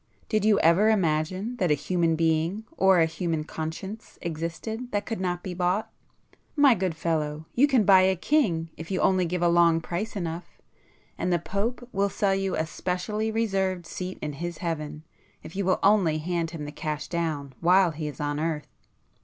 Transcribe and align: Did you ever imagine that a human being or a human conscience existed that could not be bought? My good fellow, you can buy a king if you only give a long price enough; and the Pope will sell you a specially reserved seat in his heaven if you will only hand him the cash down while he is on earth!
Did 0.29 0.43
you 0.43 0.59
ever 0.61 0.89
imagine 0.89 1.57
that 1.57 1.69
a 1.69 1.75
human 1.75 2.15
being 2.15 2.63
or 2.75 2.97
a 2.97 3.05
human 3.05 3.43
conscience 3.43 4.17
existed 4.23 4.91
that 4.91 5.05
could 5.05 5.21
not 5.21 5.43
be 5.43 5.53
bought? 5.53 5.91
My 6.55 6.73
good 6.73 6.95
fellow, 6.95 7.45
you 7.53 7.67
can 7.67 7.83
buy 7.83 8.01
a 8.01 8.15
king 8.15 8.71
if 8.77 8.89
you 8.89 8.99
only 8.99 9.25
give 9.25 9.43
a 9.43 9.47
long 9.47 9.79
price 9.79 10.15
enough; 10.15 10.59
and 11.19 11.31
the 11.31 11.37
Pope 11.37 11.87
will 11.91 12.09
sell 12.09 12.33
you 12.33 12.55
a 12.55 12.65
specially 12.65 13.29
reserved 13.31 13.85
seat 13.85 14.17
in 14.23 14.33
his 14.33 14.57
heaven 14.57 15.03
if 15.43 15.55
you 15.55 15.63
will 15.65 15.77
only 15.83 16.17
hand 16.17 16.49
him 16.49 16.65
the 16.65 16.71
cash 16.71 17.07
down 17.07 17.53
while 17.59 17.91
he 17.91 18.07
is 18.07 18.19
on 18.19 18.39
earth! 18.39 18.73